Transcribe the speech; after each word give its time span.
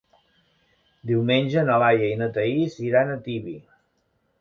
Diumenge 1.11 1.65
na 1.69 1.77
Laia 1.85 2.09
i 2.15 2.19
na 2.25 2.31
Thaís 2.39 2.81
iran 2.89 3.15
a 3.19 3.23
Tibi. 3.29 3.59